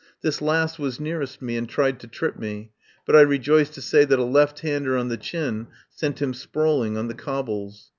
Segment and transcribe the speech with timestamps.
[0.23, 2.71] This last was nearest me and tried to trip me,
[3.05, 6.97] but I rejoice to say that a left hander on the chin sent him sprawling
[6.97, 7.89] on the cob bles.